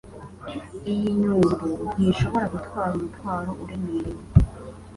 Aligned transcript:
Iyi 0.91 1.09
nyumbu 1.19 1.65
ntishobora 1.93 2.45
gutwara 2.53 2.93
umutwaro 2.97 3.51
uremereye. 3.63 4.21